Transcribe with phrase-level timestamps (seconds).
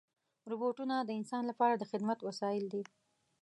[0.51, 2.83] روبوټونه د انسان لپاره د خدمت وسایل دي.